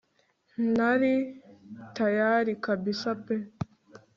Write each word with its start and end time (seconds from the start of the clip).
ntari 0.73 1.13
tayali 1.95 2.53
kabsa 2.63 3.11
pe 3.23 3.35